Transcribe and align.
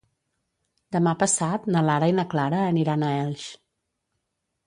Demà 0.95 1.11
passat 1.23 1.67
na 1.75 1.83
Lara 1.89 2.09
i 2.13 2.17
na 2.21 2.25
Clara 2.33 2.63
aniran 2.71 3.05
a 3.05 3.13
Elx. 3.21 3.47